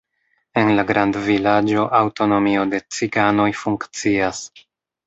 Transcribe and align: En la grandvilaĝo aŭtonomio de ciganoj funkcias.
En 0.61 0.69
la 0.79 0.85
grandvilaĝo 0.91 1.85
aŭtonomio 1.99 2.67
de 2.73 2.83
ciganoj 2.99 3.51
funkcias. 3.63 4.47